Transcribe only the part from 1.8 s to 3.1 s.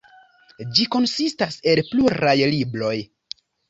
pluraj libroj.